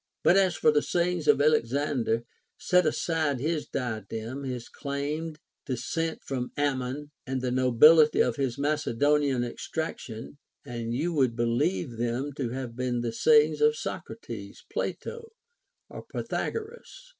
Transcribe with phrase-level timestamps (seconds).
[0.23, 2.23] But as for the sayings of Alexander,
[2.57, 9.43] set aside his diadem, his claimed descent from Amnion, and the nobility of his Macedonian
[9.43, 15.33] extraction, and you would believe them to have been the sayings of Socrates, Plato,
[15.87, 17.09] or Pythagoras.